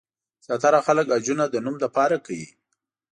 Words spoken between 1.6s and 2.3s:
نوم لپاره